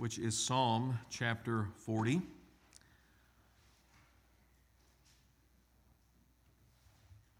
which 0.00 0.18
is 0.18 0.34
Psalm 0.34 0.98
chapter 1.10 1.68
40. 1.84 2.22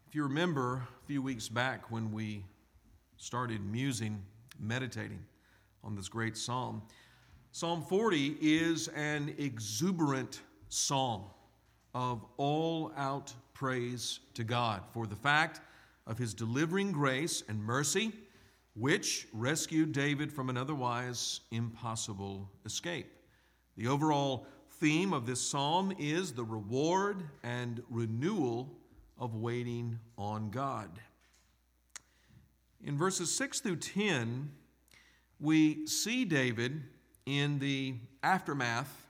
If 0.07 0.15
you 0.15 0.25
remember 0.25 0.87
a 1.03 1.07
few 1.07 1.23
weeks 1.23 1.49
back 1.49 1.91
when 1.91 2.13
we 2.13 2.45
started 3.17 3.65
musing, 3.65 4.23
meditating 4.59 5.25
on 5.83 5.97
this 5.97 6.11
great 6.11 6.37
psalm, 6.37 6.83
Psalm 7.53 7.83
40 7.83 8.37
is 8.43 8.89
an 8.89 9.35
exuberant 9.39 10.43
psalm 10.69 11.23
of 11.95 12.27
all 12.37 12.93
out 12.95 13.33
praise 13.55 14.21
to 14.35 14.45
God 14.45 14.83
for 14.93 15.07
the 15.07 15.17
fact 15.17 15.63
of 16.07 16.19
his 16.19 16.35
delivering 16.35 16.93
grace 16.93 17.43
and 17.49 17.59
mercy, 17.65 18.13
which 18.81 19.29
rescued 19.35 19.93
David 19.93 20.33
from 20.33 20.49
an 20.49 20.57
otherwise 20.57 21.41
impossible 21.51 22.51
escape. 22.65 23.13
The 23.77 23.87
overall 23.87 24.47
theme 24.79 25.13
of 25.13 25.27
this 25.27 25.41
psalm 25.41 25.93
is 25.99 26.33
the 26.33 26.45
reward 26.45 27.23
and 27.43 27.83
renewal 27.91 28.75
of 29.19 29.35
waiting 29.35 29.99
on 30.17 30.49
God. 30.49 30.99
In 32.83 32.97
verses 32.97 33.31
6 33.35 33.61
through 33.61 33.77
10, 33.77 34.51
we 35.39 35.87
see 35.87 36.25
David 36.25 36.83
in 37.27 37.59
the 37.59 37.97
aftermath 38.23 39.09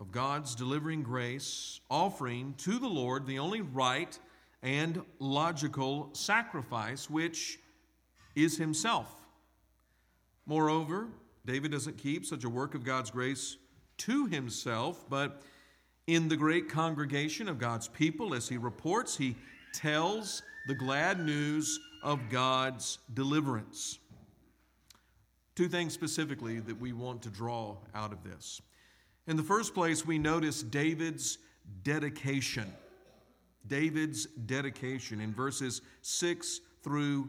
of 0.00 0.10
God's 0.10 0.56
delivering 0.56 1.04
grace, 1.04 1.78
offering 1.88 2.54
to 2.58 2.80
the 2.80 2.88
Lord 2.88 3.24
the 3.24 3.38
only 3.38 3.60
right 3.60 4.18
and 4.64 5.00
logical 5.20 6.10
sacrifice, 6.12 7.08
which 7.08 7.60
is 8.36 8.58
Himself. 8.58 9.08
Moreover, 10.46 11.08
David 11.44 11.72
doesn't 11.72 11.98
keep 11.98 12.24
such 12.24 12.44
a 12.44 12.48
work 12.48 12.74
of 12.74 12.84
God's 12.84 13.10
grace 13.10 13.56
to 13.98 14.26
himself, 14.26 15.04
but 15.08 15.42
in 16.06 16.28
the 16.28 16.36
great 16.36 16.68
congregation 16.68 17.48
of 17.48 17.58
God's 17.58 17.88
people, 17.88 18.34
as 18.34 18.48
he 18.48 18.56
reports, 18.56 19.16
he 19.16 19.36
tells 19.72 20.42
the 20.68 20.74
glad 20.74 21.24
news 21.24 21.78
of 22.02 22.20
God's 22.30 22.98
deliverance. 23.14 23.98
Two 25.54 25.68
things 25.68 25.92
specifically 25.94 26.60
that 26.60 26.78
we 26.80 26.92
want 26.92 27.22
to 27.22 27.30
draw 27.30 27.76
out 27.94 28.12
of 28.12 28.22
this. 28.22 28.60
In 29.26 29.36
the 29.36 29.42
first 29.42 29.74
place, 29.74 30.06
we 30.06 30.18
notice 30.18 30.62
David's 30.62 31.38
dedication. 31.82 32.72
David's 33.66 34.26
dedication 34.26 35.20
in 35.20 35.32
verses 35.32 35.80
6 36.02 36.60
through 36.84 37.28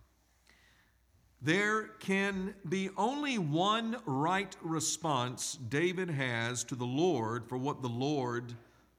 There 1.41 1.87
can 1.99 2.53
be 2.69 2.89
only 2.97 3.39
one 3.39 3.97
right 4.05 4.55
response 4.61 5.57
David 5.69 6.09
has 6.09 6.63
to 6.65 6.75
the 6.75 6.85
Lord 6.85 7.47
for 7.47 7.57
what 7.57 7.81
the 7.81 7.89
Lord 7.89 8.53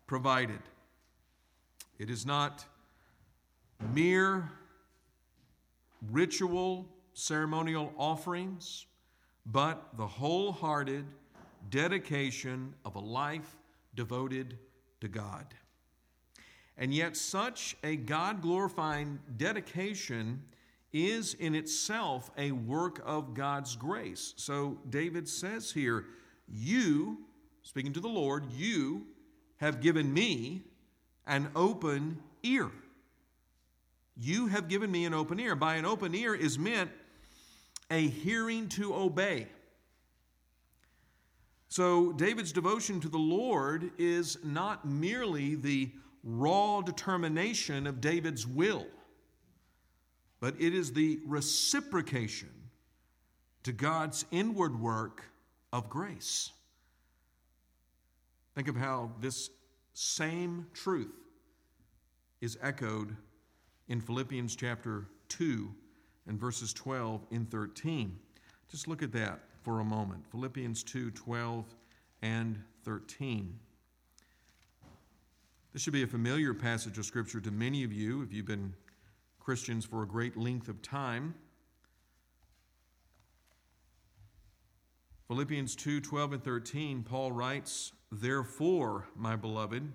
provided. 0.09 0.59
It 2.01 2.11
is 2.11 2.27
not 2.27 2.65
mere 3.95 4.51
ritual, 6.11 6.89
ceremonial 7.15 7.93
offerings, 7.97 8.87
but 9.47 9.97
the 9.97 10.07
wholehearted 10.07 11.05
dedication 11.71 12.75
of 12.85 12.97
a 12.97 13.01
life 13.01 13.57
devoted 13.95 14.59
to 15.01 15.07
God. 15.07 15.47
And 16.77 16.93
yet, 16.93 17.17
such 17.17 17.77
a 17.85 17.95
God 17.95 18.43
glorifying 18.43 19.21
dedication 19.37 20.43
is 20.93 21.35
in 21.35 21.55
itself 21.55 22.31
a 22.37 22.53
work 22.53 23.01
of 23.05 23.35
God's 23.35 23.77
grace. 23.77 24.35
So, 24.37 24.79
David 24.89 25.29
says 25.29 25.73
here, 25.73 26.07
You, 26.49 27.19
speaking 27.63 27.93
to 27.95 28.01
the 28.01 28.09
Lord, 28.09 28.45
you 28.53 29.07
have 29.57 29.81
given 29.81 30.13
me 30.13 30.63
an 31.27 31.51
open 31.55 32.19
ear. 32.43 32.71
You 34.17 34.49
have 34.49 34.69
given 34.69 34.91
me 34.91 35.05
an 35.05 35.15
open 35.15 35.41
ear. 35.41 35.55
By 35.57 35.77
an 35.77 35.87
open 35.87 36.15
ear 36.15 36.35
is 36.35 36.59
meant 36.59 36.91
a 37.91 38.09
hearing 38.09 38.69
to 38.71 38.95
obey. 38.95 39.47
So, 41.69 42.13
David's 42.13 42.53
devotion 42.53 43.01
to 43.01 43.09
the 43.09 43.17
Lord 43.17 43.93
is 43.97 44.37
not 44.45 44.87
merely 44.87 45.55
the 45.55 45.91
raw 46.23 46.83
determination 46.83 47.87
of 47.87 48.01
David's 48.01 48.47
will, 48.47 48.87
but 50.43 50.57
it 50.59 50.75
is 50.75 50.93
the 50.93 51.21
reciprocation 51.25 52.51
to 53.63 53.71
God's 53.71 54.25
inward 54.33 54.79
work 54.79 55.23
of 55.73 55.89
grace. 55.89 56.51
Think 58.57 58.67
of 58.67 58.75
how 58.75 59.13
this 59.21 59.51
same 59.95 60.67
truth 60.75 61.15
is 62.41 62.59
echoed 62.61 63.17
in 63.89 64.01
Philippians 64.01 64.57
chapter 64.57 65.07
2 65.29 65.73
and 66.27 66.41
verses 66.41 66.73
12 66.73 67.21
and 67.31 67.49
13. 67.49 68.19
Just 68.69 68.89
look 68.89 69.05
at 69.05 69.13
that 69.13 69.39
for 69.63 69.79
a 69.79 69.85
moment. 69.85 70.25
Philippians 70.33 70.83
2 70.83 71.13
12 71.13 71.73
and 72.23 72.59
13. 72.85 73.57
This 75.73 75.83
should 75.83 75.93
be 75.93 76.03
a 76.03 76.07
familiar 76.09 76.53
passage 76.53 76.99
of 76.99 77.05
Scripture 77.05 77.41
to 77.41 77.53
many 77.53 77.85
of 77.85 77.93
you 77.93 78.23
if 78.23 78.33
you've 78.33 78.47
been 78.47 78.75
Christians 79.43 79.85
for 79.85 80.05
a 80.05 80.07
great 80.07 80.37
length 80.37 80.69
of 80.69 80.81
time. 80.83 81.35
Philippians 85.27 85.75
2 85.75 86.01
12 86.01 86.35
and 86.35 86.45
13, 86.45 87.03
Paul 87.03 87.33
writes, 87.33 87.93
Therefore, 88.13 89.09
my 89.17 89.35
beloved, 89.35 89.91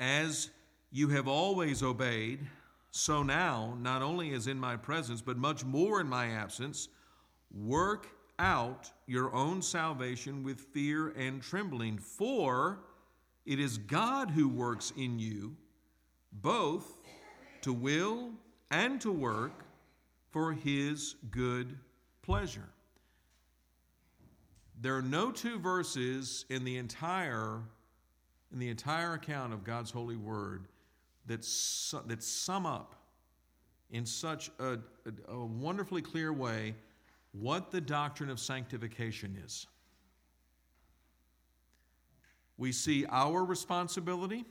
as 0.00 0.50
you 0.90 1.08
have 1.10 1.28
always 1.28 1.84
obeyed, 1.84 2.40
so 2.90 3.22
now, 3.22 3.76
not 3.80 4.02
only 4.02 4.32
as 4.32 4.48
in 4.48 4.58
my 4.58 4.76
presence, 4.76 5.20
but 5.20 5.36
much 5.36 5.64
more 5.64 6.00
in 6.00 6.08
my 6.08 6.26
absence, 6.28 6.88
work 7.52 8.08
out 8.40 8.90
your 9.06 9.32
own 9.32 9.62
salvation 9.62 10.42
with 10.42 10.58
fear 10.58 11.10
and 11.10 11.42
trembling, 11.42 11.98
for 11.98 12.80
it 13.46 13.60
is 13.60 13.78
God 13.78 14.30
who 14.30 14.48
works 14.48 14.92
in 14.96 15.20
you 15.20 15.56
both 16.32 16.98
to 17.64 17.72
will 17.72 18.30
and 18.70 19.00
to 19.00 19.10
work 19.10 19.64
for 20.30 20.52
his 20.52 21.16
good 21.30 21.78
pleasure. 22.22 22.68
There 24.80 24.96
are 24.96 25.02
no 25.02 25.30
two 25.30 25.58
verses 25.58 26.44
in 26.50 26.64
the 26.64 26.76
entire 26.76 27.60
in 28.52 28.58
the 28.60 28.68
entire 28.68 29.14
account 29.14 29.52
of 29.52 29.64
God's 29.64 29.90
holy 29.90 30.14
word 30.14 30.68
that, 31.26 31.44
su- 31.44 32.02
that 32.06 32.22
sum 32.22 32.66
up 32.66 32.94
in 33.90 34.06
such 34.06 34.50
a, 34.60 34.74
a, 34.74 35.32
a 35.32 35.44
wonderfully 35.44 36.02
clear 36.02 36.32
way 36.32 36.74
what 37.32 37.72
the 37.72 37.80
doctrine 37.80 38.30
of 38.30 38.38
sanctification 38.38 39.36
is. 39.44 39.66
We 42.58 42.70
see 42.70 43.06
our 43.10 43.44
responsibility, 43.44 44.44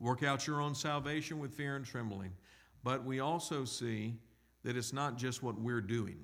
work 0.00 0.22
out 0.22 0.46
your 0.46 0.60
own 0.60 0.74
salvation 0.74 1.38
with 1.38 1.52
fear 1.52 1.76
and 1.76 1.84
trembling, 1.84 2.32
but 2.82 3.04
we 3.04 3.20
also 3.20 3.64
see 3.64 4.14
that 4.64 4.76
it's 4.76 4.92
not 4.92 5.16
just 5.16 5.42
what 5.42 5.58
we're 5.58 5.80
doing. 5.80 6.18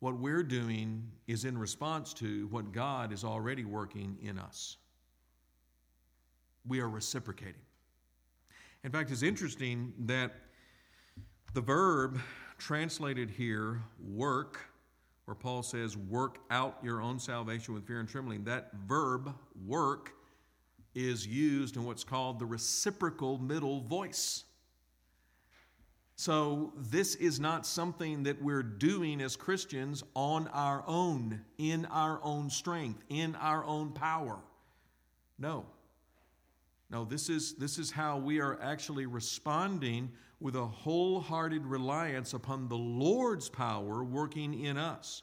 What 0.00 0.18
we're 0.18 0.42
doing 0.42 1.10
is 1.26 1.44
in 1.44 1.56
response 1.56 2.12
to 2.14 2.46
what 2.48 2.72
God 2.72 3.12
is 3.12 3.24
already 3.24 3.64
working 3.64 4.18
in 4.20 4.38
us. 4.38 4.76
We 6.66 6.80
are 6.80 6.88
reciprocating. 6.88 7.62
In 8.82 8.90
fact, 8.90 9.10
it's 9.10 9.22
interesting 9.22 9.94
that 10.00 10.32
the 11.54 11.60
verb 11.60 12.20
translated 12.58 13.30
here, 13.30 13.80
work, 13.98 14.58
where 15.24 15.34
Paul 15.34 15.62
says, 15.62 15.96
work 15.96 16.38
out 16.50 16.78
your 16.82 17.00
own 17.00 17.18
salvation 17.18 17.72
with 17.74 17.86
fear 17.86 18.00
and 18.00 18.08
trembling, 18.08 18.44
that 18.44 18.72
verb, 18.86 19.34
work, 19.66 20.12
is 20.94 21.26
used 21.26 21.76
in 21.76 21.84
what's 21.84 22.04
called 22.04 22.38
the 22.38 22.46
reciprocal 22.46 23.38
middle 23.38 23.80
voice. 23.80 24.44
So, 26.16 26.72
this 26.76 27.16
is 27.16 27.40
not 27.40 27.66
something 27.66 28.22
that 28.22 28.40
we're 28.40 28.62
doing 28.62 29.20
as 29.20 29.34
Christians 29.34 30.04
on 30.14 30.46
our 30.48 30.84
own, 30.86 31.40
in 31.58 31.86
our 31.86 32.20
own 32.22 32.50
strength, 32.50 33.02
in 33.08 33.34
our 33.34 33.64
own 33.64 33.90
power. 33.90 34.38
No. 35.38 35.66
No, 36.88 37.04
this 37.04 37.28
is, 37.28 37.54
this 37.54 37.78
is 37.78 37.90
how 37.90 38.18
we 38.18 38.40
are 38.40 38.60
actually 38.62 39.06
responding 39.06 40.12
with 40.38 40.54
a 40.54 40.66
wholehearted 40.66 41.66
reliance 41.66 42.32
upon 42.32 42.68
the 42.68 42.76
Lord's 42.76 43.48
power 43.48 44.04
working 44.04 44.54
in 44.54 44.76
us. 44.76 45.22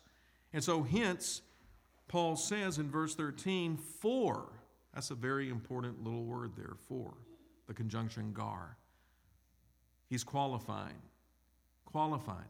And 0.51 0.61
so, 0.61 0.83
hence, 0.83 1.41
Paul 2.09 2.35
says 2.35 2.77
in 2.77 2.91
verse 2.91 3.15
13, 3.15 3.77
for. 3.77 4.49
That's 4.93 5.11
a 5.11 5.15
very 5.15 5.49
important 5.49 6.03
little 6.03 6.23
word 6.23 6.51
there, 6.55 6.73
for, 6.87 7.13
the 7.67 7.73
conjunction 7.73 8.33
gar. 8.33 8.77
He's 10.09 10.23
qualifying. 10.23 11.01
Qualifying. 11.85 12.49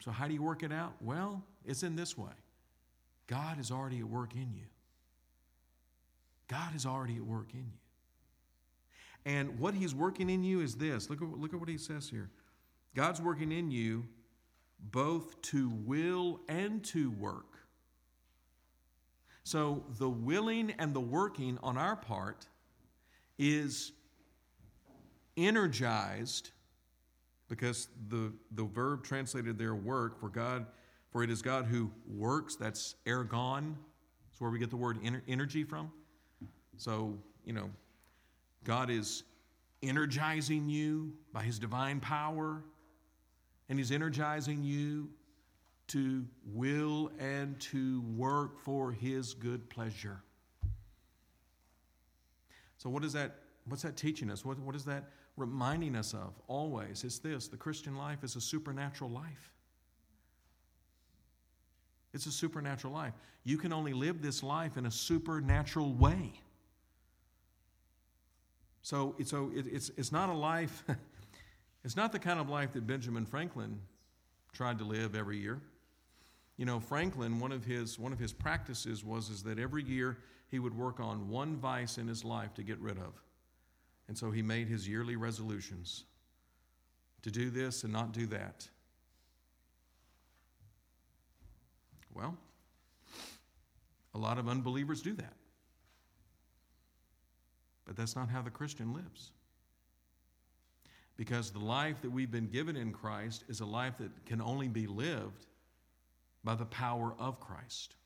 So, 0.00 0.10
how 0.10 0.28
do 0.28 0.34
you 0.34 0.42
work 0.42 0.62
it 0.62 0.72
out? 0.72 0.94
Well, 1.00 1.42
it's 1.64 1.82
in 1.82 1.96
this 1.96 2.16
way 2.18 2.32
God 3.26 3.58
is 3.58 3.70
already 3.70 4.00
at 4.00 4.04
work 4.04 4.34
in 4.34 4.52
you. 4.54 4.66
God 6.48 6.74
is 6.74 6.84
already 6.84 7.16
at 7.16 7.22
work 7.22 7.48
in 7.54 7.60
you. 7.60 7.80
And 9.24 9.58
what 9.58 9.74
He's 9.74 9.94
working 9.94 10.28
in 10.28 10.44
you 10.44 10.60
is 10.60 10.74
this 10.74 11.08
look 11.08 11.22
at, 11.22 11.28
look 11.28 11.54
at 11.54 11.60
what 11.60 11.68
He 11.68 11.78
says 11.78 12.10
here 12.10 12.30
God's 12.94 13.20
working 13.20 13.50
in 13.50 13.70
you 13.70 14.04
both 14.92 15.40
to 15.42 15.70
will 15.70 16.40
and 16.48 16.84
to 16.84 17.10
work. 17.12 17.53
So, 19.44 19.84
the 19.98 20.08
willing 20.08 20.72
and 20.78 20.94
the 20.94 21.00
working 21.00 21.58
on 21.62 21.76
our 21.76 21.96
part 21.96 22.46
is 23.38 23.92
energized 25.36 26.50
because 27.48 27.88
the, 28.08 28.32
the 28.52 28.64
verb 28.64 29.04
translated 29.04 29.58
there 29.58 29.74
work 29.74 30.18
for 30.18 30.30
God, 30.30 30.64
for 31.10 31.22
it 31.22 31.30
is 31.30 31.42
God 31.42 31.66
who 31.66 31.90
works, 32.08 32.56
that's 32.56 32.94
ergon. 33.04 33.74
That's 34.26 34.40
where 34.40 34.50
we 34.50 34.58
get 34.58 34.70
the 34.70 34.76
word 34.76 34.98
energy 35.28 35.62
from. 35.62 35.92
So, 36.78 37.16
you 37.44 37.52
know, 37.52 37.70
God 38.64 38.88
is 38.88 39.24
energizing 39.82 40.70
you 40.70 41.12
by 41.32 41.42
his 41.42 41.58
divine 41.58 42.00
power, 42.00 42.64
and 43.68 43.78
he's 43.78 43.92
energizing 43.92 44.64
you 44.64 45.10
to 45.88 46.24
will 46.46 47.10
and 47.18 47.60
to 47.60 48.02
work 48.16 48.58
for 48.58 48.92
his 48.92 49.34
good 49.34 49.68
pleasure. 49.68 50.22
So, 52.78 52.88
what 52.90 53.04
is 53.04 53.12
that? 53.12 53.36
What's 53.66 53.82
that 53.82 53.96
teaching 53.96 54.30
us? 54.30 54.44
What, 54.44 54.58
what 54.58 54.76
is 54.76 54.84
that 54.84 55.04
reminding 55.36 55.96
us 55.96 56.12
of 56.12 56.34
always 56.46 57.02
It's 57.02 57.18
this 57.18 57.48
the 57.48 57.56
Christian 57.56 57.96
life 57.96 58.22
is 58.22 58.36
a 58.36 58.40
supernatural 58.40 59.10
life. 59.10 59.52
It's 62.12 62.26
a 62.26 62.32
supernatural 62.32 62.92
life. 62.92 63.12
You 63.42 63.58
can 63.58 63.72
only 63.72 63.92
live 63.92 64.22
this 64.22 64.42
life 64.42 64.76
in 64.76 64.86
a 64.86 64.90
supernatural 64.90 65.92
way. 65.94 66.40
So, 68.82 69.16
so 69.24 69.50
it, 69.54 69.66
it's, 69.66 69.90
it's 69.96 70.12
not 70.12 70.28
a 70.28 70.34
life, 70.34 70.84
it's 71.84 71.96
not 71.96 72.12
the 72.12 72.18
kind 72.18 72.38
of 72.38 72.48
life 72.48 72.72
that 72.74 72.86
Benjamin 72.86 73.26
Franklin 73.26 73.80
tried 74.52 74.78
to 74.78 74.84
live 74.84 75.16
every 75.16 75.38
year. 75.38 75.60
You 76.56 76.64
know, 76.64 76.78
Franklin, 76.78 77.40
one 77.40 77.52
of 77.52 77.64
his, 77.64 77.98
one 77.98 78.12
of 78.12 78.18
his 78.18 78.32
practices 78.32 79.04
was 79.04 79.28
is 79.28 79.42
that 79.42 79.58
every 79.58 79.82
year 79.82 80.18
he 80.48 80.58
would 80.58 80.76
work 80.76 81.00
on 81.00 81.28
one 81.28 81.56
vice 81.56 81.98
in 81.98 82.06
his 82.06 82.24
life 82.24 82.54
to 82.54 82.62
get 82.62 82.78
rid 82.78 82.96
of. 82.98 83.12
And 84.06 84.16
so 84.16 84.30
he 84.30 84.42
made 84.42 84.68
his 84.68 84.86
yearly 84.88 85.16
resolutions 85.16 86.04
to 87.22 87.30
do 87.30 87.50
this 87.50 87.82
and 87.82 87.92
not 87.92 88.12
do 88.12 88.26
that. 88.26 88.68
Well, 92.14 92.36
a 94.14 94.18
lot 94.18 94.38
of 94.38 94.48
unbelievers 94.48 95.02
do 95.02 95.14
that. 95.14 95.32
But 97.84 97.96
that's 97.96 98.14
not 98.14 98.28
how 98.28 98.42
the 98.42 98.50
Christian 98.50 98.92
lives. 98.94 99.32
Because 101.16 101.50
the 101.50 101.58
life 101.58 102.00
that 102.02 102.10
we've 102.10 102.30
been 102.30 102.46
given 102.46 102.76
in 102.76 102.92
Christ 102.92 103.44
is 103.48 103.60
a 103.60 103.66
life 103.66 103.98
that 103.98 104.26
can 104.26 104.40
only 104.40 104.68
be 104.68 104.86
lived 104.86 105.46
by 106.44 106.54
the 106.54 106.66
power 106.66 107.14
of 107.18 107.40
Christ. 107.40 107.96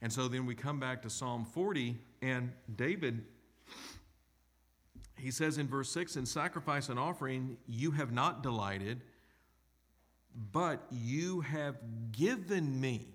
And 0.00 0.12
so 0.12 0.28
then 0.28 0.46
we 0.46 0.54
come 0.54 0.78
back 0.78 1.02
to 1.02 1.10
Psalm 1.10 1.44
40, 1.44 1.96
and 2.22 2.52
David 2.76 3.24
he 5.24 5.30
says 5.30 5.56
in 5.56 5.68
verse 5.68 5.90
6 5.90 6.16
In 6.16 6.26
sacrifice 6.26 6.90
and 6.90 6.98
offering 6.98 7.56
you 7.66 7.92
have 7.92 8.12
not 8.12 8.42
delighted, 8.42 9.00
but 10.52 10.86
you 10.90 11.40
have 11.40 11.76
given 12.12 12.78
me. 12.78 13.08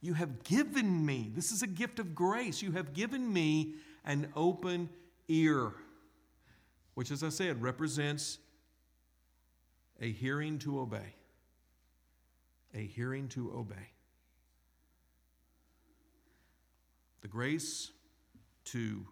You 0.00 0.14
have 0.14 0.44
given 0.44 1.04
me. 1.04 1.32
This 1.34 1.50
is 1.50 1.62
a 1.62 1.66
gift 1.66 1.98
of 1.98 2.14
grace. 2.14 2.62
You 2.62 2.72
have 2.72 2.92
given 2.92 3.32
me 3.32 3.74
an 4.04 4.32
open 4.36 4.88
ear, 5.26 5.72
which, 6.94 7.10
as 7.10 7.24
I 7.24 7.30
said, 7.30 7.60
represents 7.60 8.38
a 10.00 10.12
hearing 10.12 10.60
to 10.60 10.78
obey. 10.78 11.15
A 12.74 12.78
hearing 12.78 13.28
to 13.28 13.52
obey. 13.52 13.90
The 17.22 17.28
grace 17.28 17.90
to 18.66 19.06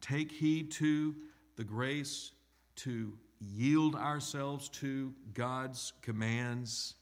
take 0.00 0.30
heed 0.32 0.70
to, 0.72 1.14
the 1.56 1.64
grace 1.64 2.32
to 2.76 3.12
yield 3.40 3.96
ourselves 3.96 4.68
to 4.68 5.12
God's 5.34 5.92
commands 6.02 6.94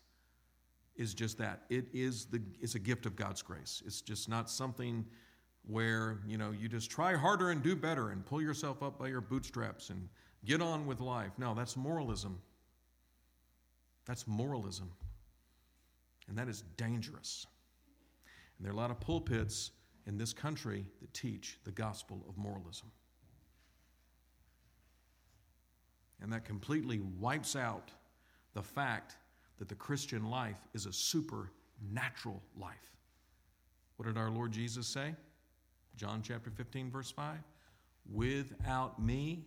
is 0.96 1.14
just 1.14 1.38
that. 1.38 1.62
It 1.70 1.86
is 1.92 2.26
the 2.26 2.42
it's 2.60 2.74
a 2.74 2.78
gift 2.78 3.06
of 3.06 3.14
God's 3.16 3.42
grace. 3.42 3.82
It's 3.86 4.00
just 4.00 4.28
not 4.28 4.50
something 4.50 5.04
where, 5.66 6.18
you 6.26 6.38
know, 6.38 6.50
you 6.50 6.68
just 6.68 6.90
try 6.90 7.14
harder 7.14 7.50
and 7.50 7.62
do 7.62 7.76
better 7.76 8.10
and 8.10 8.24
pull 8.24 8.40
yourself 8.42 8.82
up 8.82 8.98
by 8.98 9.08
your 9.08 9.20
bootstraps 9.20 9.90
and 9.90 10.08
get 10.44 10.62
on 10.62 10.86
with 10.86 11.00
life. 11.00 11.32
No, 11.38 11.54
that's 11.54 11.76
moralism. 11.76 12.40
That's 14.06 14.26
moralism. 14.26 14.90
And 16.28 16.36
that 16.36 16.48
is 16.48 16.62
dangerous. 16.76 17.46
And 18.58 18.66
there 18.66 18.72
are 18.72 18.76
a 18.76 18.78
lot 18.78 18.90
of 18.90 19.00
pulpits 19.00 19.70
in 20.06 20.19
this 20.19 20.32
country 20.32 20.84
that 21.00 21.12
teach 21.14 21.58
the 21.64 21.70
gospel 21.70 22.25
of 22.28 22.36
moralism. 22.36 22.90
And 26.20 26.32
that 26.32 26.44
completely 26.44 27.00
wipes 27.19 27.54
out 27.56 27.90
the 28.54 28.62
fact 28.62 29.16
that 29.58 29.69
the 29.69 29.75
Christian 29.75 30.30
life 30.30 30.56
is 30.75 30.86
a 30.86 30.92
supernatural 30.92 32.42
life. 32.56 32.74
What 33.96 34.06
did 34.06 34.16
our 34.16 34.31
Lord 34.31 34.52
Jesus 34.52 34.86
say? 34.86 35.14
John 35.96 36.22
chapter 36.22 36.50
15, 36.50 36.90
verse 36.90 37.10
5. 37.10 37.36
Without 38.12 39.03
me, 39.03 39.44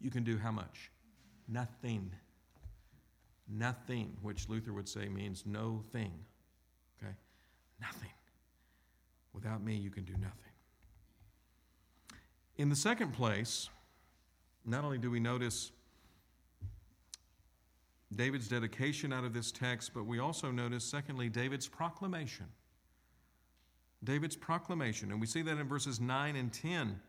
you 0.00 0.10
can 0.10 0.24
do 0.24 0.38
how 0.38 0.50
much? 0.50 0.90
Nothing. 1.48 2.10
Nothing, 3.52 4.16
which 4.22 4.48
Luther 4.48 4.72
would 4.72 4.88
say 4.88 5.08
means 5.08 5.44
no 5.44 5.82
thing. 5.92 6.12
Okay? 7.02 7.12
Nothing. 7.80 8.10
Without 9.32 9.62
me, 9.62 9.74
you 9.74 9.90
can 9.90 10.04
do 10.04 10.12
nothing. 10.12 10.34
In 12.56 12.68
the 12.68 12.76
second 12.76 13.12
place, 13.12 13.68
not 14.64 14.84
only 14.84 14.98
do 14.98 15.10
we 15.10 15.20
notice 15.20 15.72
David's 18.14 18.48
dedication 18.48 19.12
out 19.12 19.24
of 19.24 19.32
this 19.32 19.50
text, 19.52 19.92
but 19.94 20.04
we 20.04 20.18
also 20.18 20.50
notice, 20.50 20.84
secondly, 20.84 21.28
David's 21.28 21.68
proclamation. 21.68 22.46
David's 24.02 24.36
proclamation. 24.36 25.10
And 25.10 25.20
we 25.20 25.26
see 25.26 25.42
that 25.42 25.58
in 25.58 25.68
verses 25.68 26.00
9 26.00 26.36
and 26.36 26.52
10. 26.52 27.00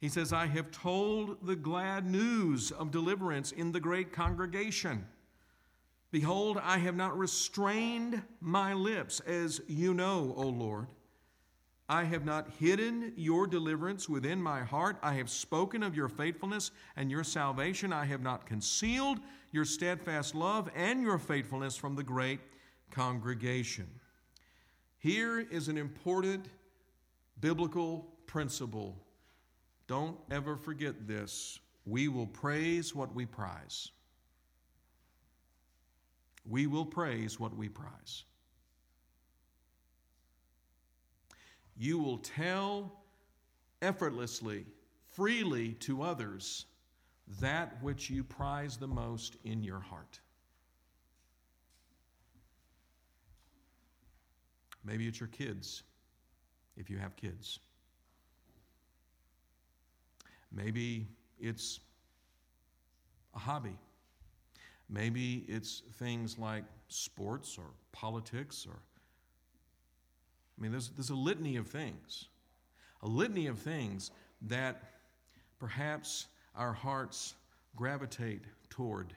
He 0.00 0.08
says, 0.08 0.32
I 0.32 0.46
have 0.46 0.70
told 0.70 1.44
the 1.46 1.56
glad 1.56 2.06
news 2.06 2.70
of 2.70 2.90
deliverance 2.90 3.52
in 3.52 3.72
the 3.72 3.80
great 3.80 4.12
congregation. 4.12 5.06
Behold, 6.10 6.58
I 6.62 6.78
have 6.78 6.96
not 6.96 7.18
restrained 7.18 8.22
my 8.40 8.72
lips, 8.72 9.20
as 9.20 9.60
you 9.66 9.92
know, 9.92 10.32
O 10.36 10.42
Lord. 10.42 10.86
I 11.90 12.04
have 12.04 12.24
not 12.24 12.50
hidden 12.58 13.14
your 13.16 13.46
deliverance 13.46 14.08
within 14.08 14.42
my 14.42 14.60
heart. 14.62 14.98
I 15.02 15.14
have 15.14 15.30
spoken 15.30 15.82
of 15.82 15.96
your 15.96 16.08
faithfulness 16.08 16.70
and 16.96 17.10
your 17.10 17.24
salvation. 17.24 17.92
I 17.92 18.04
have 18.04 18.20
not 18.20 18.44
concealed 18.44 19.20
your 19.52 19.64
steadfast 19.64 20.34
love 20.34 20.70
and 20.74 21.02
your 21.02 21.18
faithfulness 21.18 21.76
from 21.76 21.94
the 21.94 22.02
great 22.02 22.40
congregation. 22.90 23.88
Here 24.98 25.40
is 25.40 25.68
an 25.68 25.78
important 25.78 26.46
biblical 27.40 28.06
principle. 28.26 28.96
Don't 29.86 30.18
ever 30.30 30.56
forget 30.56 31.06
this. 31.06 31.58
We 31.86 32.08
will 32.08 32.26
praise 32.26 32.94
what 32.94 33.14
we 33.14 33.24
prize. 33.24 33.92
We 36.48 36.66
will 36.66 36.86
praise 36.86 37.38
what 37.38 37.56
we 37.56 37.68
prize. 37.68 38.24
you 41.78 41.98
will 41.98 42.18
tell 42.18 42.92
effortlessly, 43.80 44.66
freely 45.12 45.74
to 45.74 46.02
others 46.02 46.66
that 47.40 47.80
which 47.82 48.10
you 48.10 48.24
prize 48.24 48.76
the 48.76 48.88
most 48.88 49.36
in 49.44 49.62
your 49.62 49.78
heart. 49.78 50.18
Maybe 54.84 55.06
it's 55.06 55.20
your 55.20 55.28
kids. 55.28 55.82
if 56.76 56.88
you 56.88 56.96
have 56.96 57.16
kids. 57.16 57.58
Maybe 60.52 61.08
it's 61.40 61.80
a 63.34 63.38
hobby. 63.40 63.76
Maybe 64.90 65.44
it's 65.48 65.82
things 65.94 66.38
like 66.38 66.64
sports 66.88 67.58
or 67.58 67.64
politics 67.92 68.66
or 68.66 68.76
I 70.58 70.62
mean 70.62 70.72
there's, 70.72 70.90
there's 70.90 71.10
a 71.10 71.14
litany 71.14 71.56
of 71.56 71.68
things. 71.68 72.26
A 73.02 73.08
litany 73.08 73.46
of 73.46 73.58
things 73.58 74.10
that 74.42 74.82
perhaps 75.60 76.26
our 76.56 76.72
hearts 76.72 77.34
gravitate 77.76 78.42
toward. 78.70 79.14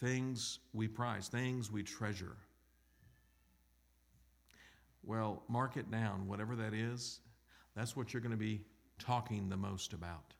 Things 0.00 0.60
we 0.72 0.86
prize, 0.86 1.26
things 1.28 1.70
we 1.70 1.82
treasure. 1.82 2.36
Well, 5.02 5.42
mark 5.48 5.76
it 5.76 5.90
down, 5.90 6.28
whatever 6.28 6.54
that 6.56 6.74
is, 6.74 7.20
that's 7.74 7.96
what 7.96 8.12
you're 8.12 8.22
going 8.22 8.30
to 8.30 8.36
be 8.36 8.60
talking 8.98 9.48
the 9.48 9.56
most 9.56 9.92
about. 9.92 10.34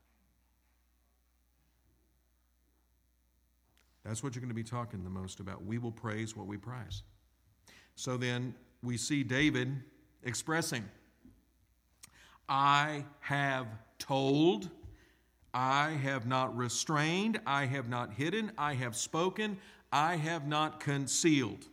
That's 4.05 4.21
what 4.21 4.35
you're 4.35 4.41
going 4.41 4.49
to 4.49 4.55
be 4.55 4.63
talking 4.63 5.03
the 5.03 5.09
most 5.09 5.39
about. 5.39 5.65
We 5.65 5.77
will 5.77 5.91
praise 5.91 6.35
what 6.35 6.45
we 6.47 6.57
prize. 6.57 7.03
So 7.95 8.17
then 8.17 8.53
we 8.83 8.97
see 8.97 9.23
David 9.23 9.75
expressing, 10.23 10.85
I 12.47 13.03
have 13.21 13.67
told, 13.97 14.69
I 15.53 15.91
have 15.91 16.27
not 16.27 16.55
restrained, 16.55 17.39
I 17.47 17.65
have 17.65 17.89
not 17.89 18.13
hidden, 18.13 18.51
I 18.57 18.75
have 18.75 18.95
spoken, 18.95 19.57
I 19.91 20.17
have 20.17 20.47
not 20.47 20.79
concealed. 20.79 21.65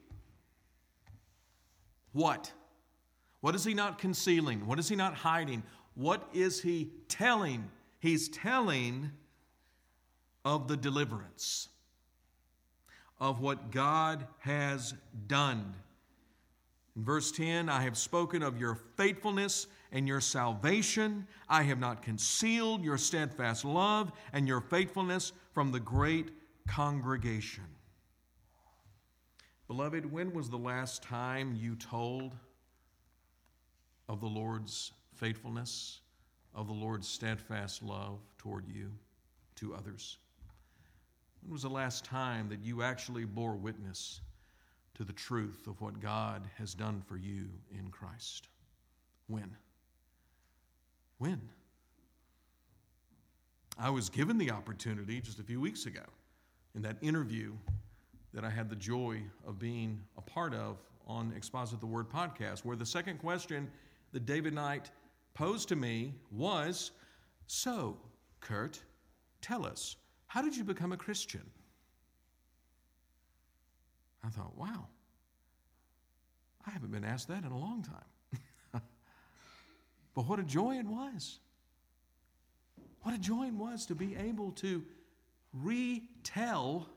What? 2.13 2.53
What 3.41 3.55
is 3.55 3.65
he 3.65 3.75
not 3.75 3.99
concealing? 3.99 4.67
What 4.67 4.79
is 4.79 4.89
he 4.89 4.97
not 4.97 5.15
hiding? 5.15 5.63
What 5.95 6.29
is 6.33 6.63
he 6.63 6.91
telling? 7.09 7.69
He's 7.99 8.29
telling 8.29 9.11
of 10.45 10.69
the 10.69 10.77
deliverance, 10.77 11.69
of 13.23 13.41
what 13.41 13.71
God 13.71 14.27
has 14.41 14.95
done. 15.29 15.75
In 16.97 17.05
verse 17.05 17.31
10, 17.31 17.69
I 17.69 17.83
have 17.83 17.97
spoken 17.97 18.43
of 18.43 18.59
your 18.59 18.75
faithfulness 18.97 19.69
and 19.93 20.09
your 20.09 20.21
salvation. 20.21 21.29
I 21.49 21.63
have 21.63 21.79
not 21.79 22.03
concealed 22.03 22.83
your 22.83 22.99
steadfast 22.99 23.65
love 23.65 24.11
and 24.33 24.49
your 24.49 24.61
faithfulness 24.61 25.33
from 25.55 25.71
the 25.71 25.79
great 25.79 26.33
congregation. 26.67 27.63
Beloved, 29.69 30.11
when 30.11 30.33
was 30.35 30.51
the 30.51 30.59
last 30.59 31.05
time 31.05 31.55
you 31.55 31.77
told 31.77 32.35
of 34.09 34.21
the 34.21 34.27
Lord's 34.27 34.91
faithfulness, 35.15 36.01
of 36.57 36.67
the 36.67 36.75
Lord's 36.75 37.07
steadfast 37.07 37.85
love 37.85 38.19
toward 38.37 38.67
you, 38.67 38.91
to 39.55 39.77
others? 39.77 40.19
When 41.43 41.53
was 41.53 41.63
the 41.63 41.69
last 41.69 42.05
time 42.05 42.49
that 42.49 42.63
you 42.63 42.83
actually 42.83 43.25
bore 43.25 43.57
witness 43.57 44.21
to 44.95 45.05
the 45.05 45.13
truth 45.13 45.67
of 45.67 45.81
what 45.81 46.01
God 46.01 46.49
has 46.57 46.75
done 46.75 47.03
for 47.07 47.17
you 47.17 47.49
in 47.77 47.89
Christ? 47.91 48.49
When? 49.27 49.57
When? 51.19 51.41
I 53.79 53.91
was 53.91 54.09
given 54.09 54.39
the 54.39 54.51
opportunity 54.51 55.21
just 55.21 55.39
a 55.39 55.43
few 55.43 55.61
weeks 55.61 55.87
ago 55.87 56.03
in 56.75 56.83
that 56.83 56.97
interview 57.01 57.53
that 58.35 58.45
I 58.45 58.51
had 58.51 58.71
the 58.71 58.77
joy 58.77 59.23
of 59.47 59.59
being 59.59 60.01
a 60.17 60.21
part 60.21 60.55
of 60.55 60.79
on 61.07 61.33
Exposit 61.37 61.81
the 61.81 61.87
Word 61.87 62.09
podcast, 62.09 62.65
where 62.65 62.77
the 62.77 62.87
second 62.87 63.19
question 63.19 63.71
that 64.13 64.27
David 64.27 64.55
Knight 64.55 64.91
posed 65.35 65.69
to 65.69 65.77
me 65.77 66.15
was 66.31 66.93
So, 67.47 67.97
Kurt, 68.41 68.81
tell 69.41 69.67
us, 69.67 69.97
how 70.33 70.41
did 70.41 70.57
you 70.57 70.65
become 70.65 70.93
a 70.93 70.97
Christian? 70.97 71.43
I 74.25 74.31
thought, 74.31 74.57
wow, 74.57 74.87
I 76.67 76.71
haven't 76.71 76.91
been 76.91 77.05
asked 77.05 77.29
that 77.29 77.45
in 77.45 77.53
a 77.53 77.59
long 77.59 77.83
time. 77.83 78.41
but 80.15 80.27
what 80.27 80.39
a 80.39 80.43
joy 80.43 80.79
it 80.79 80.87
was. 80.87 81.39
What 83.03 83.15
a 83.15 83.19
joy 83.19 83.49
it 83.49 83.53
was 83.53 83.85
to 83.85 83.95
be 83.95 84.17
able 84.17 84.53
to 84.53 84.83
retell, 85.53 86.89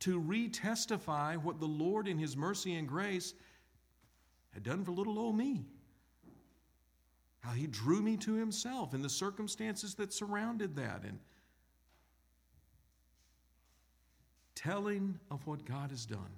to 0.00 0.20
retestify 0.20 1.38
what 1.38 1.58
the 1.58 1.64
Lord 1.64 2.06
in 2.06 2.18
His 2.18 2.36
mercy 2.36 2.74
and 2.74 2.86
grace 2.86 3.32
had 4.52 4.62
done 4.62 4.84
for 4.84 4.90
little 4.90 5.18
old 5.18 5.38
me. 5.38 5.64
How 7.40 7.52
he 7.52 7.66
drew 7.66 8.02
me 8.02 8.18
to 8.18 8.34
himself 8.34 8.92
and 8.92 9.02
the 9.02 9.08
circumstances 9.08 9.94
that 9.94 10.12
surrounded 10.12 10.76
that, 10.76 11.02
and 11.04 11.18
telling 14.62 15.18
of 15.30 15.46
what 15.46 15.64
God 15.64 15.90
has 15.90 16.04
done. 16.04 16.30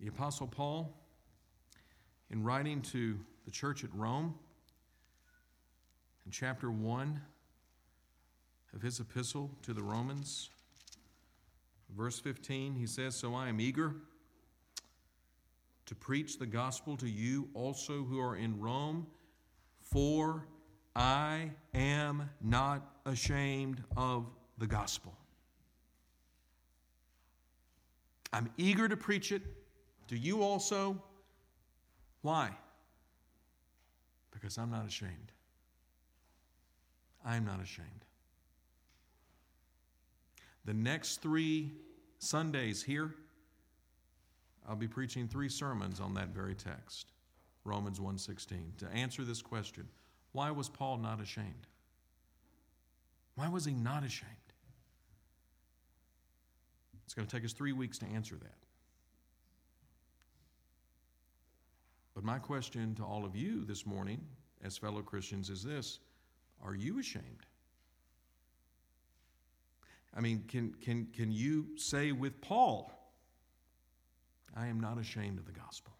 The 0.00 0.08
Apostle 0.08 0.46
Paul, 0.46 0.92
in 2.30 2.42
writing 2.42 2.80
to 2.82 3.18
the 3.44 3.50
church 3.50 3.84
at 3.84 3.94
Rome, 3.94 4.34
in 6.24 6.32
chapter 6.32 6.70
1 6.70 7.20
of 8.74 8.82
his 8.82 9.00
epistle 9.00 9.50
to 9.62 9.74
the 9.74 9.82
Romans, 9.82 10.48
verse 11.96 12.18
15, 12.18 12.74
he 12.74 12.86
says, 12.86 13.14
So 13.14 13.34
I 13.34 13.48
am 13.48 13.60
eager 13.60 13.94
to 15.86 15.94
preach 15.94 16.38
the 16.38 16.46
gospel 16.46 16.96
to 16.96 17.08
you 17.08 17.48
also 17.54 18.04
who 18.04 18.20
are 18.20 18.36
in 18.36 18.58
Rome, 18.58 19.06
for 19.82 20.46
I 20.96 21.50
am 21.74 22.30
not 22.40 22.96
ashamed 23.04 23.82
of 23.96 24.26
the 24.60 24.66
gospel. 24.66 25.12
I'm 28.32 28.48
eager 28.56 28.88
to 28.88 28.96
preach 28.96 29.32
it 29.32 29.42
Do 30.06 30.16
you 30.16 30.42
also. 30.42 31.02
Why? 32.22 32.50
Because 34.30 34.58
I'm 34.58 34.70
not 34.70 34.86
ashamed. 34.86 35.32
I'm 37.24 37.44
not 37.44 37.60
ashamed. 37.62 38.04
The 40.66 40.74
next 40.74 41.22
three 41.22 41.72
Sundays 42.18 42.82
here, 42.82 43.14
I'll 44.68 44.76
be 44.76 44.88
preaching 44.88 45.26
three 45.28 45.48
sermons 45.48 46.00
on 46.00 46.12
that 46.14 46.28
very 46.28 46.54
text, 46.54 47.12
Romans 47.64 47.98
1:16, 47.98 48.76
to 48.78 48.88
answer 48.88 49.24
this 49.24 49.40
question. 49.40 49.88
Why 50.32 50.50
was 50.50 50.68
Paul 50.68 50.98
not 50.98 51.20
ashamed? 51.20 51.66
Why 53.36 53.48
was 53.48 53.64
he 53.64 53.72
not 53.72 54.04
ashamed? 54.04 54.39
It's 57.10 57.14
going 57.16 57.26
to 57.26 57.36
take 57.36 57.44
us 57.44 57.52
3 57.52 57.72
weeks 57.72 57.98
to 57.98 58.06
answer 58.06 58.36
that. 58.36 58.54
But 62.14 62.22
my 62.22 62.38
question 62.38 62.94
to 62.94 63.02
all 63.02 63.24
of 63.24 63.34
you 63.34 63.64
this 63.64 63.84
morning 63.84 64.20
as 64.62 64.78
fellow 64.78 65.02
Christians 65.02 65.50
is 65.50 65.64
this, 65.64 65.98
are 66.64 66.76
you 66.76 67.00
ashamed? 67.00 67.46
I 70.16 70.20
mean, 70.20 70.44
can, 70.46 70.72
can, 70.80 71.08
can 71.12 71.32
you 71.32 71.70
say 71.74 72.12
with 72.12 72.40
Paul, 72.40 72.92
I 74.56 74.68
am 74.68 74.78
not 74.78 74.96
ashamed 74.96 75.40
of 75.40 75.46
the 75.46 75.52
gospel. 75.60 75.92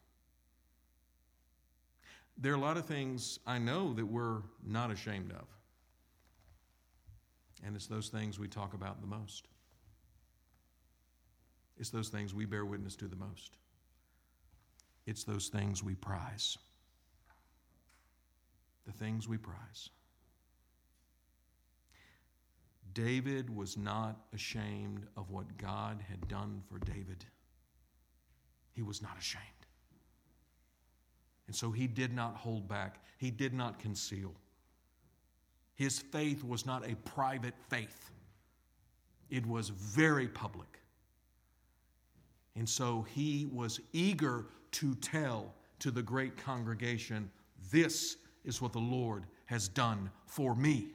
There 2.39 2.53
are 2.53 2.57
a 2.57 2.61
lot 2.61 2.77
of 2.77 2.85
things 2.85 3.41
I 3.49 3.59
know 3.59 3.95
that 3.95 4.07
we're 4.07 4.43
not 4.65 4.93
ashamed 4.93 5.33
of. 5.33 5.49
And 7.67 7.75
it's 7.75 7.89
those 7.89 8.11
things 8.11 8.39
we 8.39 8.47
talk 8.47 8.75
about 8.75 9.01
the 9.01 9.09
most. 9.09 9.49
It's 11.81 11.91
those 11.91 12.09
things 12.09 12.33
we 12.33 12.45
bear 12.45 12.65
witness 12.65 12.95
to 12.97 13.09
the 13.09 13.17
most. 13.17 13.57
It's 15.07 15.25
those 15.25 15.49
things 15.49 15.83
we 15.83 15.97
prize. 15.97 16.57
The 18.87 18.93
things 18.93 19.29
we 19.29 19.39
prize. 19.39 19.91
David 22.95 23.55
was 23.55 23.77
not 23.77 24.21
ashamed 24.33 25.07
of 25.17 25.31
what 25.31 25.57
God 25.57 26.05
had 26.09 26.29
done 26.29 26.63
for 26.71 26.79
David 26.79 27.25
he 28.73 28.83
was 28.83 29.03
not 29.03 29.19
ashamed. 29.19 29.45
And 31.47 31.55
so 31.55 31.71
he 31.71 31.87
did 31.87 32.15
not 32.15 32.37
hold 32.37 32.69
back, 32.69 33.03
he 33.19 33.31
did 33.31 33.53
not 33.53 33.79
conceal. 33.79 34.33
His 35.75 35.99
faith 35.99 36.45
was 36.45 36.65
not 36.65 36.89
a 36.89 36.95
private 36.97 37.55
faith, 37.69 38.11
it 39.29 39.45
was 39.47 39.69
very 39.69 40.29
public. 40.29 40.81
And 42.57 42.69
so 42.69 43.07
he 43.15 43.49
was 43.53 43.81
eager 43.93 44.47
to 44.73 44.95
tell 44.97 45.55
to 45.79 45.91
the 45.91 46.03
great 46.03 46.37
congregation, 46.37 47.31
This 47.71 48.17
is 48.45 48.61
what 48.61 48.73
the 48.73 48.79
Lord 48.79 49.25
has 49.47 49.69
done 49.69 50.11
for 50.27 50.55
me. 50.55 50.89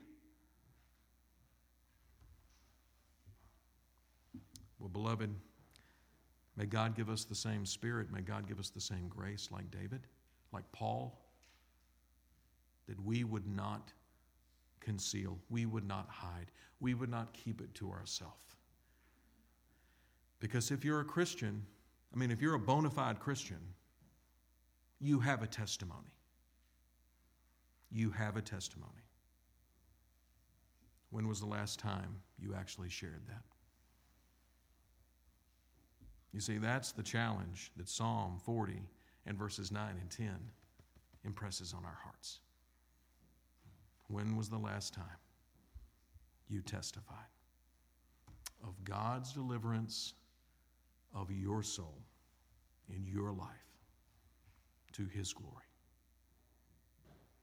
Well, 4.79 4.89
beloved, 4.89 5.33
May 6.57 6.65
God 6.65 6.95
give 6.95 7.09
us 7.09 7.25
the 7.25 7.35
same 7.35 7.65
spirit. 7.65 8.11
May 8.11 8.21
God 8.21 8.47
give 8.47 8.59
us 8.59 8.69
the 8.69 8.79
same 8.79 9.07
grace 9.09 9.49
like 9.51 9.69
David, 9.71 10.07
like 10.53 10.63
Paul, 10.71 11.19
that 12.87 12.99
we 13.03 13.23
would 13.23 13.47
not 13.47 13.91
conceal, 14.79 15.37
we 15.49 15.65
would 15.65 15.87
not 15.87 16.07
hide, 16.09 16.51
we 16.79 16.93
would 16.93 17.09
not 17.09 17.33
keep 17.33 17.59
it 17.61 17.73
to 17.75 17.91
ourselves. 17.91 18.54
Because 20.39 20.71
if 20.71 20.83
you're 20.83 20.99
a 20.99 21.05
Christian, 21.05 21.65
I 22.13 22.17
mean, 22.17 22.31
if 22.31 22.41
you're 22.41 22.55
a 22.55 22.59
bona 22.59 22.89
fide 22.89 23.19
Christian, 23.19 23.59
you 24.99 25.19
have 25.19 25.43
a 25.43 25.47
testimony. 25.47 26.13
You 27.91 28.11
have 28.11 28.37
a 28.37 28.41
testimony. 28.41 28.91
When 31.09 31.27
was 31.27 31.39
the 31.39 31.45
last 31.45 31.79
time 31.79 32.21
you 32.37 32.53
actually 32.55 32.89
shared 32.89 33.21
that? 33.27 33.43
You 36.33 36.41
see, 36.41 36.57
that's 36.57 36.91
the 36.91 37.03
challenge 37.03 37.71
that 37.77 37.87
Psalm 37.87 38.39
40 38.43 38.81
and 39.25 39.37
verses 39.37 39.71
9 39.71 39.95
and 39.99 40.09
10 40.11 40.27
impresses 41.23 41.73
on 41.73 41.85
our 41.85 41.97
hearts. 42.03 42.39
When 44.09 44.35
was 44.35 44.49
the 44.49 44.57
last 44.57 44.93
time 44.93 45.05
you 46.49 46.61
testified 46.61 47.31
of 48.63 48.83
God's 48.83 49.31
deliverance 49.31 50.13
of 51.15 51.31
your 51.31 51.63
soul 51.63 51.97
in 52.89 53.07
your 53.07 53.31
life 53.31 53.47
to 54.91 55.05
His 55.05 55.33
glory? 55.33 55.65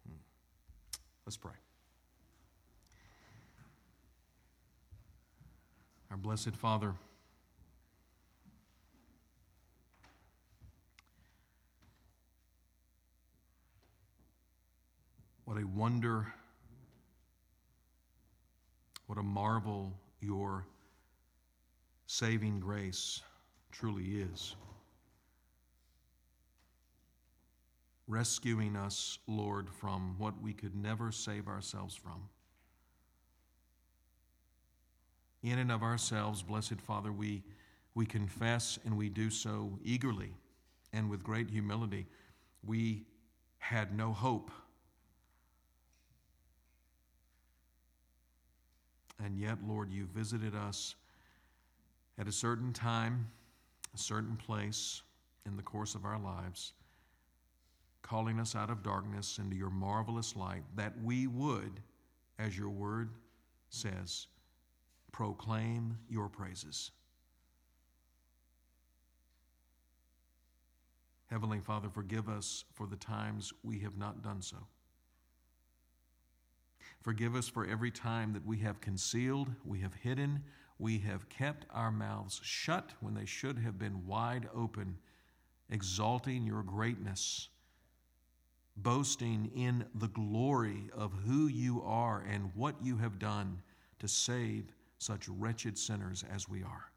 Hmm. 0.07 0.17
Let's 1.27 1.37
pray. 1.37 1.53
Our 6.11 6.17
blessed 6.19 6.55
Father, 6.55 6.95
what 15.47 15.57
a 15.57 15.65
wonder 15.65 16.27
what 19.07 19.19
a 19.19 19.23
marvel 19.23 19.93
your 20.21 20.65
saving 22.07 22.61
grace 22.61 23.21
truly 23.73 24.23
is. 24.23 24.55
Rescuing 28.07 28.77
us, 28.77 29.19
Lord, 29.27 29.69
from 29.71 30.17
what 30.19 30.41
we 30.41 30.53
could 30.53 30.77
never 30.77 31.11
save 31.11 31.49
ourselves 31.49 31.95
from. 31.95 32.29
In 35.43 35.59
and 35.59 35.73
of 35.73 35.83
ourselves, 35.83 36.43
blessed 36.43 36.81
Father, 36.81 37.11
we, 37.11 37.43
we 37.95 38.07
confess 38.07 38.79
and 38.85 38.97
we 38.97 39.09
do 39.09 39.31
so 39.31 39.79
eagerly 39.83 40.35
and 40.93 41.11
with 41.11 41.25
great 41.25 41.51
humility. 41.51 42.07
We 42.65 43.07
had 43.59 43.97
no 43.97 44.13
hope 44.13 44.51
And 49.25 49.39
yet, 49.39 49.59
Lord, 49.67 49.93
you 49.93 50.07
visited 50.07 50.55
us 50.55 50.97
at 52.19 52.27
a 52.27 52.33
certain 52.33 52.73
time, 52.73 53.29
a 53.95 53.99
certain 53.99 54.37
place 54.37 55.03
in 55.47 55.57
the 55.57 55.63
course 55.63 55.95
of 55.95 56.05
our 56.05 56.19
lives, 56.19 56.73
calling 58.03 58.41
us 58.41 58.55
out 58.55 58.71
of 58.71 58.83
darkness 58.83 59.39
into 59.39 59.57
your 59.57 59.71
marvelous 59.71 60.37
light, 60.37 60.63
that 60.77 60.93
we 61.03 61.27
would, 61.27 61.81
as 62.39 62.57
your 62.57 62.71
word 62.71 63.11
says, 63.69 64.27
proclaim 65.13 65.99
your 66.09 66.29
praises. 66.29 66.91
Heavenly 71.31 71.61
Father, 71.61 71.89
forgive 71.89 72.29
us 72.29 72.65
for 72.75 72.87
the 72.87 72.97
times 72.97 73.53
we 73.63 73.79
have 73.81 73.97
not 73.97 74.23
done 74.23 74.43
so. 74.43 74.59
Forgive 77.01 77.35
us 77.35 77.49
for 77.49 77.67
every 77.67 77.91
time 77.91 78.33
that 78.35 78.47
we 78.47 78.59
have 78.59 78.81
concealed, 78.81 79.51
we 79.65 79.81
have 79.81 79.95
hidden, 79.95 80.43
we 80.83 80.99
have 80.99 81.29
kept 81.29 81.65
our 81.71 81.93
mouths 81.93 82.41
shut 82.43 82.91
when 83.01 83.15
they 83.15 83.25
should 83.25 83.57
have 83.57 83.79
been 83.79 84.05
wide 84.05 84.49
open, 84.53 84.99
exalting 85.71 86.45
your 86.45 86.65
greatness, 86.65 87.49
boasting 88.77 89.51
in 89.55 89.85
the 89.95 90.09
glory 90.09 90.91
of 90.93 91.13
who 91.25 91.47
you 91.47 91.81
are 91.83 92.25
and 92.29 92.51
what 92.57 92.75
you 92.83 92.97
have 92.97 93.21
done 93.21 93.63
to 94.01 94.09
save 94.09 94.75
such 94.99 95.29
wretched 95.29 95.79
sinners 95.79 96.25
as 96.35 96.49
we 96.49 96.65
are. 96.65 96.91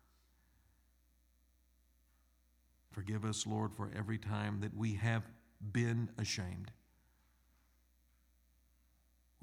Forgive 2.91 3.23
us, 3.23 3.45
Lord, 3.45 3.71
for 3.71 3.91
every 3.95 4.17
time 4.17 4.61
that 4.61 4.75
we 4.75 4.95
have 4.95 5.23
been 5.71 6.09
ashamed 6.17 6.71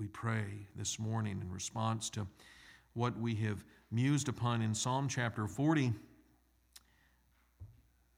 we 0.03 0.09
pray 0.09 0.67
this 0.75 0.99
morning 0.99 1.41
in 1.41 1.49
response 1.53 2.11
to 2.11 2.27
what 2.95 3.17
we 3.21 3.37
have 3.37 3.63
mused 3.93 4.29
upon 4.29 4.63
in 4.63 4.75
Psalm 4.75 5.07
chapter 5.07 5.47
40 5.47 5.93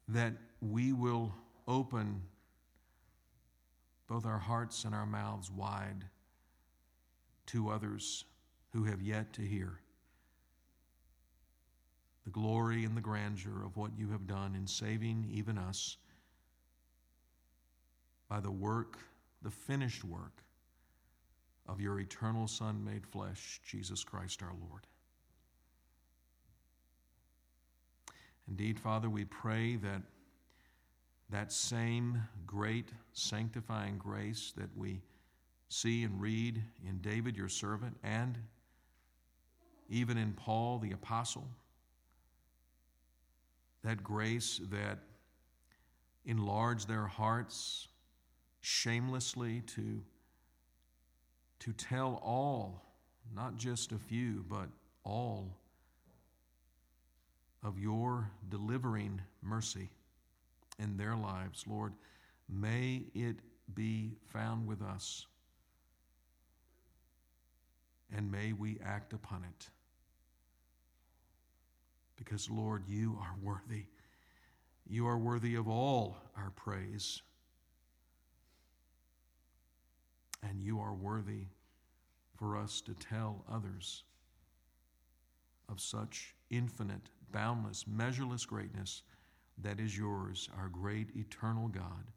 that 0.07 0.35
we 0.61 0.93
will 0.93 1.35
open 1.67 2.23
both 4.07 4.25
our 4.25 4.39
hearts 4.39 4.85
and 4.85 4.95
our 4.95 5.05
mouths 5.05 5.51
wide 5.51 6.05
to 7.47 7.71
others 7.71 8.25
who 8.73 8.85
have 8.85 9.03
yet 9.03 9.33
to 9.33 9.43
hear 9.43 9.81
the 12.25 12.31
glory 12.31 12.85
and 12.85 12.97
the 12.97 13.01
grandeur 13.01 13.65
of 13.65 13.77
what 13.77 13.91
you 13.99 14.11
have 14.11 14.29
done 14.29 14.55
in 14.55 14.67
saving 14.67 15.29
even 15.31 15.59
us 15.59 15.97
by 18.29 18.41
the 18.41 18.51
work, 18.51 18.99
the 19.43 19.51
finished 19.51 20.05
work 20.05 20.43
of 21.67 21.81
your 21.81 21.99
eternal 21.99 22.47
Son 22.47 22.85
made 22.85 23.05
flesh, 23.05 23.61
Jesus 23.67 24.05
Christ 24.05 24.43
our 24.43 24.55
Lord. 24.69 24.87
Indeed, 28.49 28.79
Father, 28.79 29.09
we 29.09 29.25
pray 29.25 29.77
that 29.77 30.03
that 31.31 31.53
same 31.53 32.23
great 32.47 32.91
sanctifying 33.13 33.99
grace 33.99 34.53
that 34.57 34.77
we 34.77 35.01
see 35.69 36.05
and 36.05 36.21
read 36.21 36.63
in 36.87 36.99
David, 36.99 37.37
your 37.37 37.49
servant, 37.49 37.97
and 38.03 38.39
even 39.89 40.17
in 40.17 40.33
Paul, 40.33 40.79
the 40.79 40.93
apostle, 40.93 41.49
that 43.83 44.03
grace 44.03 44.61
that 44.71 44.99
enlarged 46.25 46.89
their 46.89 47.07
hearts 47.07 47.89
shamelessly 48.61 49.61
to 49.61 50.03
to 51.61 51.73
tell 51.73 52.21
all, 52.23 52.85
not 53.35 53.57
just 53.57 53.93
a 53.93 53.99
few, 53.99 54.45
but 54.49 54.69
all, 55.03 55.57
of 57.65 57.79
your 57.79 58.31
delivering 58.49 59.21
mercy 59.43 59.91
in 60.79 60.97
their 60.97 61.17
lives. 61.17 61.65
Lord, 61.67 61.95
may 62.49 63.05
it 63.15 63.37
be 63.75 64.13
found 64.29 64.67
with 64.67 64.83
us, 64.83 65.27
and 68.15 68.31
may 68.31 68.53
we 68.53 68.79
act 68.85 69.13
upon 69.13 69.45
it. 69.45 69.69
Because, 72.17 72.49
Lord, 72.49 72.85
you 72.87 73.19
are 73.21 73.35
worthy. 73.43 73.87
You 74.87 75.07
are 75.09 75.19
worthy 75.19 75.55
of 75.57 75.67
all 75.67 76.19
our 76.37 76.51
praise. 76.51 77.23
and 80.49 80.63
you 80.63 80.81
are 80.81 80.95
worthy 80.95 81.47
for 82.37 82.57
us 82.57 82.81
to 82.83 82.95
tell 82.95 83.45
others 83.51 84.03
of 85.69 85.81
such 85.81 86.35
infinite, 86.51 87.09
boundless, 87.35 87.85
measureless 87.87 88.47
greatness 88.47 89.03
that 89.59 89.79
is 89.79 89.97
yours, 89.97 90.49
our 90.57 90.69
great 90.69 91.09
eternal 91.15 91.69
God, 91.69 92.13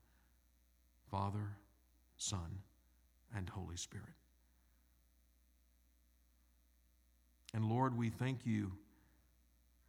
Father, 1.11 1.57
Son, 2.17 2.59
and 3.35 3.49
Holy 3.49 3.75
Spirit. 3.75 4.05
And 7.53 7.65
Lord, 7.65 7.97
we 7.97 8.09
thank 8.09 8.45
you 8.45 8.71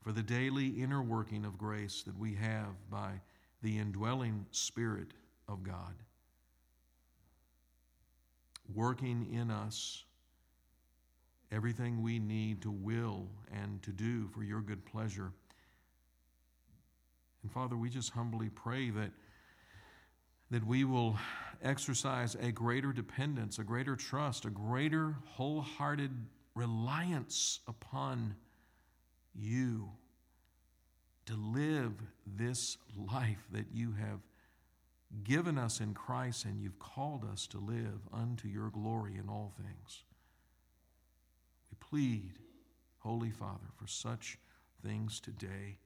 for 0.02 0.12
the 0.12 0.22
daily 0.22 0.68
inner 0.68 1.02
working 1.02 1.44
of 1.44 1.58
grace 1.58 2.02
that 2.02 2.18
we 2.18 2.34
have 2.34 2.90
by 2.90 3.20
the 3.62 3.78
indwelling 3.78 4.46
Spirit 4.50 5.12
of 5.48 5.62
God 5.62 5.94
working 8.74 9.32
in 9.32 9.50
us 9.50 10.04
everything 11.50 12.02
we 12.02 12.18
need 12.18 12.62
to 12.62 12.70
will 12.70 13.26
and 13.52 13.82
to 13.82 13.90
do 13.90 14.28
for 14.28 14.42
your 14.42 14.60
good 14.60 14.84
pleasure. 14.84 15.32
And 17.42 17.52
Father, 17.52 17.76
we 17.76 17.88
just 17.88 18.10
humbly 18.10 18.48
pray 18.48 18.90
that, 18.90 19.10
that 20.50 20.66
we 20.66 20.84
will 20.84 21.16
exercise 21.62 22.34
a 22.34 22.52
greater 22.52 22.92
dependence, 22.92 23.58
a 23.58 23.64
greater 23.64 23.96
trust, 23.96 24.44
a 24.44 24.50
greater 24.50 25.16
wholehearted 25.24 26.10
reliance 26.54 27.60
upon 27.66 28.34
you 29.34 29.90
to 31.26 31.36
live 31.36 31.92
this 32.26 32.76
life 32.96 33.46
that 33.52 33.66
you 33.72 33.92
have 33.92 34.20
given 35.24 35.56
us 35.58 35.80
in 35.80 35.94
Christ 35.94 36.44
and 36.44 36.60
you've 36.60 36.78
called 36.78 37.24
us 37.24 37.46
to 37.48 37.58
live 37.58 38.00
unto 38.12 38.48
your 38.48 38.70
glory 38.70 39.16
in 39.16 39.28
all 39.28 39.52
things. 39.56 40.02
Plead, 41.88 42.38
Holy 42.98 43.30
Father, 43.30 43.68
for 43.76 43.86
such 43.86 44.38
things 44.84 45.20
today 45.20 45.78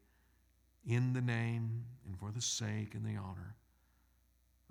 in 0.85 1.13
the 1.13 1.21
name 1.21 1.85
and 2.07 2.19
for 2.19 2.33
the 2.33 2.41
sake 2.41 2.95
and 2.95 3.05
the 3.05 3.17
honor 3.17 3.57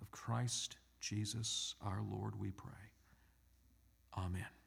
of 0.02 0.12
Christ 0.12 0.78
Jesus 1.00 1.76
our 1.82 2.02
Lord, 2.02 2.40
we 2.40 2.52
pray. 2.52 2.72
Amen. 4.18 4.61